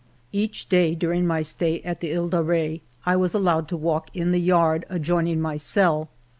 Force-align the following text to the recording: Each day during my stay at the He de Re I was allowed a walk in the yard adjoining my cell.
Each 0.31 0.67
day 0.67 0.95
during 0.95 1.27
my 1.27 1.43
stay 1.43 1.79
at 1.83 1.99
the 1.99 2.07
He 2.07 2.27
de 2.29 2.41
Re 2.41 2.81
I 3.05 3.15
was 3.15 3.35
allowed 3.35 3.71
a 3.71 3.77
walk 3.77 4.09
in 4.15 4.31
the 4.31 4.41
yard 4.41 4.83
adjoining 4.89 5.39
my 5.39 5.57
cell. 5.57 6.09